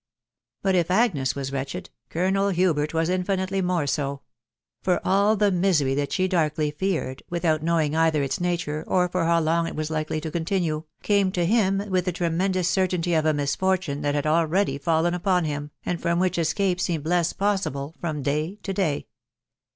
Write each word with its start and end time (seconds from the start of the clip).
But 0.63 0.73
if 0.73 0.89
Agnes 0.89 1.35
was 1.35 1.51
wretched, 1.51 1.91
Colonel 2.09 2.49
Hubert 2.49 2.91
was 2.91 3.07
infinitely 3.07 3.61
more 3.61 3.85
so; 3.85 4.21
for 4.81 4.99
all 5.05 5.35
the 5.35 5.51
misery 5.51 5.93
that 5.93 6.11
she 6.11 6.27
darkly 6.27 6.71
feared, 6.71 7.21
without 7.29 7.61
knowing 7.61 7.95
either 7.95 8.23
its 8.23 8.39
nature 8.41 8.83
or 8.87 9.07
for 9.07 9.25
how 9.25 9.39
long 9.39 9.67
it 9.67 9.75
was 9.75 9.91
likely 9.91 10.19
to 10.21 10.31
con 10.31 10.43
tinue, 10.43 10.85
came 11.03 11.31
to 11.33 11.45
him 11.45 11.87
with 11.91 12.05
the 12.05 12.11
tremendous 12.11 12.67
certainty 12.67 13.13
of 13.13 13.27
a 13.27 13.31
misfor 13.33 13.79
tune 13.79 14.01
that 14.01 14.15
had 14.15 14.25
already 14.25 14.79
fallen 14.79 15.13
upon 15.13 15.45
him, 15.45 15.69
and 15.85 16.01
from 16.01 16.17
which 16.17 16.39
escape 16.39 16.81
seemed 16.81 17.05
less 17.05 17.31
possible 17.31 17.93
from 17.99 18.23
day 18.23 18.57
to 18.63 18.73
day. 18.73 19.05